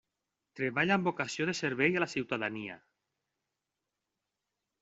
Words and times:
Treballa 0.59 0.95
amb 0.95 1.09
vocació 1.09 1.47
de 1.49 1.55
servei 1.59 1.99
a 1.99 2.03
la 2.05 2.09
ciutadania. 2.13 2.81